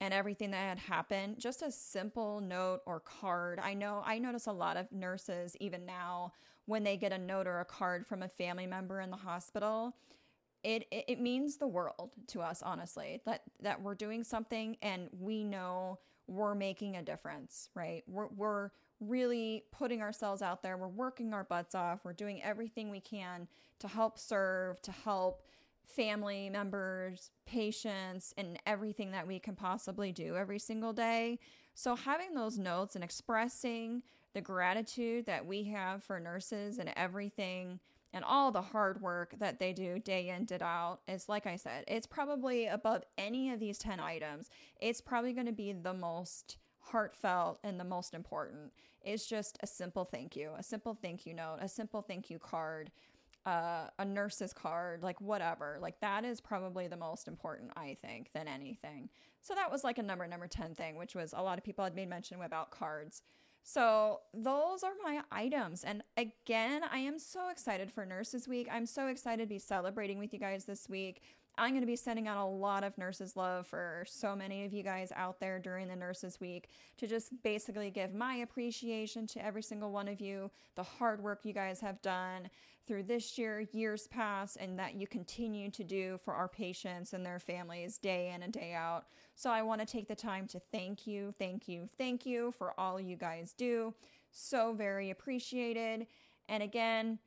and 0.00 0.14
everything 0.14 0.50
that 0.50 0.68
had 0.68 0.78
happened. 0.78 1.38
Just 1.38 1.62
a 1.62 1.70
simple 1.70 2.40
note 2.40 2.80
or 2.86 3.00
card. 3.00 3.60
I 3.62 3.74
know 3.74 4.02
I 4.04 4.18
notice 4.18 4.46
a 4.46 4.52
lot 4.52 4.76
of 4.76 4.90
nurses, 4.92 5.56
even 5.60 5.84
now, 5.84 6.32
when 6.66 6.84
they 6.84 6.96
get 6.96 7.12
a 7.12 7.18
note 7.18 7.46
or 7.46 7.60
a 7.60 7.64
card 7.64 8.06
from 8.06 8.22
a 8.22 8.28
family 8.28 8.66
member 8.66 9.00
in 9.00 9.10
the 9.10 9.16
hospital, 9.16 9.96
it, 10.62 10.86
it, 10.90 11.04
it 11.08 11.20
means 11.20 11.56
the 11.56 11.66
world 11.66 12.10
to 12.28 12.40
us 12.40 12.62
honestly 12.62 13.20
that 13.24 13.42
that 13.62 13.80
we're 13.80 13.94
doing 13.94 14.24
something 14.24 14.76
and 14.82 15.08
we 15.18 15.44
know 15.44 15.98
we're 16.26 16.54
making 16.54 16.96
a 16.96 17.02
difference 17.02 17.68
right? 17.74 18.02
We're, 18.06 18.28
we're 18.36 18.70
really 19.00 19.64
putting 19.72 20.02
ourselves 20.02 20.42
out 20.42 20.62
there. 20.62 20.76
We're 20.76 20.88
working 20.88 21.32
our 21.32 21.44
butts 21.44 21.74
off. 21.74 22.00
We're 22.04 22.12
doing 22.12 22.42
everything 22.42 22.90
we 22.90 23.00
can 23.00 23.48
to 23.80 23.88
help 23.88 24.18
serve 24.18 24.80
to 24.82 24.92
help 24.92 25.42
family 25.84 26.48
members 26.50 27.30
patients 27.46 28.32
and 28.36 28.58
everything 28.66 29.10
that 29.10 29.26
we 29.26 29.38
can 29.38 29.56
possibly 29.56 30.12
do 30.12 30.36
every 30.36 30.58
single 30.58 30.92
day. 30.92 31.38
So 31.74 31.96
having 31.96 32.34
those 32.34 32.58
notes 32.58 32.94
and 32.94 33.02
expressing 33.02 34.02
the 34.34 34.40
gratitude 34.40 35.26
that 35.26 35.44
we 35.44 35.64
have 35.64 36.04
for 36.04 36.20
nurses 36.20 36.78
and 36.78 36.92
everything 36.94 37.80
and 38.12 38.24
all 38.24 38.50
the 38.50 38.62
hard 38.62 39.00
work 39.00 39.34
that 39.38 39.58
they 39.58 39.72
do 39.72 39.98
day 39.98 40.28
in, 40.28 40.44
day 40.44 40.58
out 40.60 41.00
is 41.06 41.28
like 41.28 41.46
I 41.46 41.56
said, 41.56 41.84
it's 41.86 42.06
probably 42.06 42.66
above 42.66 43.04
any 43.16 43.50
of 43.50 43.60
these 43.60 43.78
10 43.78 44.00
items. 44.00 44.50
It's 44.80 45.00
probably 45.00 45.32
going 45.32 45.46
to 45.46 45.52
be 45.52 45.72
the 45.72 45.94
most 45.94 46.56
heartfelt 46.80 47.60
and 47.62 47.78
the 47.78 47.84
most 47.84 48.14
important. 48.14 48.72
It's 49.02 49.26
just 49.26 49.58
a 49.62 49.66
simple 49.66 50.04
thank 50.04 50.36
you, 50.36 50.50
a 50.58 50.62
simple 50.62 50.98
thank 51.00 51.26
you 51.26 51.34
note, 51.34 51.58
a 51.60 51.68
simple 51.68 52.02
thank 52.02 52.30
you 52.30 52.38
card, 52.38 52.90
uh, 53.46 53.86
a 53.98 54.04
nurse's 54.04 54.52
card, 54.52 55.02
like 55.02 55.20
whatever. 55.20 55.78
Like 55.80 56.00
that 56.00 56.24
is 56.24 56.40
probably 56.40 56.88
the 56.88 56.96
most 56.96 57.28
important, 57.28 57.72
I 57.76 57.96
think, 58.02 58.30
than 58.32 58.48
anything. 58.48 59.08
So 59.40 59.54
that 59.54 59.70
was 59.70 59.84
like 59.84 59.98
a 59.98 60.02
number 60.02 60.26
number 60.26 60.46
10 60.46 60.74
thing, 60.74 60.96
which 60.96 61.14
was 61.14 61.32
a 61.34 61.42
lot 61.42 61.58
of 61.58 61.64
people 61.64 61.84
had 61.84 61.94
made 61.94 62.08
mention 62.08 62.40
about 62.42 62.70
cards. 62.70 63.22
So, 63.62 64.20
those 64.34 64.82
are 64.82 64.92
my 65.02 65.22
items. 65.30 65.84
And 65.84 66.02
again, 66.16 66.82
I 66.90 66.98
am 66.98 67.18
so 67.18 67.50
excited 67.50 67.92
for 67.92 68.04
Nurses 68.04 68.48
Week. 68.48 68.68
I'm 68.70 68.86
so 68.86 69.08
excited 69.08 69.44
to 69.44 69.48
be 69.48 69.58
celebrating 69.58 70.18
with 70.18 70.32
you 70.32 70.38
guys 70.38 70.64
this 70.64 70.88
week. 70.88 71.22
I'm 71.58 71.70
going 71.70 71.82
to 71.82 71.86
be 71.86 71.96
sending 71.96 72.26
out 72.26 72.42
a 72.42 72.48
lot 72.48 72.84
of 72.84 72.96
nurses 72.96 73.36
love 73.36 73.66
for 73.66 74.04
so 74.08 74.34
many 74.34 74.64
of 74.64 74.72
you 74.72 74.82
guys 74.82 75.12
out 75.14 75.40
there 75.40 75.58
during 75.58 75.88
the 75.88 75.96
Nurses 75.96 76.40
Week 76.40 76.70
to 76.96 77.06
just 77.06 77.42
basically 77.42 77.90
give 77.90 78.14
my 78.14 78.36
appreciation 78.36 79.26
to 79.28 79.44
every 79.44 79.62
single 79.62 79.92
one 79.92 80.08
of 80.08 80.20
you, 80.20 80.50
the 80.74 80.82
hard 80.82 81.22
work 81.22 81.40
you 81.44 81.52
guys 81.52 81.80
have 81.80 82.00
done 82.00 82.48
through 82.86 83.02
this 83.02 83.36
year, 83.36 83.66
years 83.72 84.06
past, 84.06 84.56
and 84.58 84.78
that 84.78 84.94
you 84.94 85.06
continue 85.06 85.70
to 85.70 85.84
do 85.84 86.18
for 86.24 86.32
our 86.34 86.48
patients 86.48 87.12
and 87.12 87.26
their 87.26 87.38
families 87.38 87.98
day 87.98 88.32
in 88.34 88.42
and 88.42 88.52
day 88.52 88.72
out. 88.72 89.04
So 89.40 89.48
I 89.48 89.62
want 89.62 89.80
to 89.80 89.86
take 89.86 90.06
the 90.06 90.14
time 90.14 90.46
to 90.48 90.60
thank 90.70 91.06
you, 91.06 91.32
thank 91.38 91.66
you, 91.66 91.88
thank 91.96 92.26
you 92.26 92.52
for 92.58 92.78
all 92.78 93.00
you 93.00 93.16
guys 93.16 93.54
do. 93.54 93.94
So 94.30 94.74
very 94.74 95.08
appreciated. 95.08 96.08
And 96.50 96.62
again, 96.62 97.18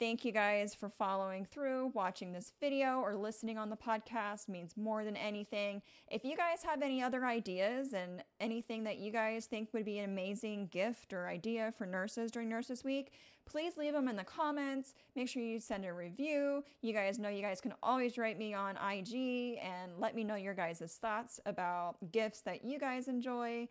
Thank 0.00 0.24
you 0.24 0.32
guys 0.32 0.74
for 0.74 0.88
following 0.88 1.44
through, 1.44 1.88
watching 1.92 2.32
this 2.32 2.54
video, 2.58 3.00
or 3.00 3.16
listening 3.16 3.58
on 3.58 3.68
the 3.68 3.76
podcast 3.76 4.48
means 4.48 4.74
more 4.74 5.04
than 5.04 5.14
anything. 5.14 5.82
If 6.10 6.24
you 6.24 6.38
guys 6.38 6.62
have 6.62 6.80
any 6.80 7.02
other 7.02 7.26
ideas 7.26 7.92
and 7.92 8.24
anything 8.40 8.82
that 8.84 8.96
you 8.96 9.12
guys 9.12 9.44
think 9.44 9.68
would 9.74 9.84
be 9.84 9.98
an 9.98 10.06
amazing 10.06 10.68
gift 10.68 11.12
or 11.12 11.28
idea 11.28 11.74
for 11.76 11.84
nurses 11.84 12.30
during 12.30 12.48
Nurses 12.48 12.82
Week, 12.82 13.12
please 13.44 13.76
leave 13.76 13.92
them 13.92 14.08
in 14.08 14.16
the 14.16 14.24
comments. 14.24 14.94
Make 15.16 15.28
sure 15.28 15.42
you 15.42 15.60
send 15.60 15.84
a 15.84 15.92
review. 15.92 16.64
You 16.80 16.94
guys 16.94 17.18
know 17.18 17.28
you 17.28 17.42
guys 17.42 17.60
can 17.60 17.74
always 17.82 18.16
write 18.16 18.38
me 18.38 18.54
on 18.54 18.76
IG 18.76 19.58
and 19.62 19.92
let 19.98 20.16
me 20.16 20.24
know 20.24 20.36
your 20.36 20.54
guys' 20.54 20.98
thoughts 20.98 21.40
about 21.44 21.96
gifts 22.10 22.40
that 22.40 22.64
you 22.64 22.78
guys 22.78 23.06
enjoy. 23.06 23.68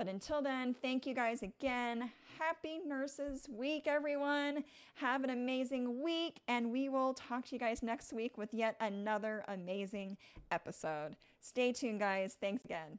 But 0.00 0.08
until 0.08 0.40
then, 0.40 0.74
thank 0.80 1.04
you 1.04 1.12
guys 1.12 1.42
again. 1.42 2.10
Happy 2.38 2.80
Nurses 2.86 3.46
Week, 3.50 3.86
everyone. 3.86 4.64
Have 4.94 5.24
an 5.24 5.28
amazing 5.28 6.02
week, 6.02 6.40
and 6.48 6.72
we 6.72 6.88
will 6.88 7.12
talk 7.12 7.44
to 7.44 7.54
you 7.54 7.58
guys 7.58 7.82
next 7.82 8.14
week 8.14 8.38
with 8.38 8.54
yet 8.54 8.76
another 8.80 9.44
amazing 9.46 10.16
episode. 10.50 11.16
Stay 11.42 11.74
tuned, 11.74 12.00
guys. 12.00 12.34
Thanks 12.40 12.64
again. 12.64 12.98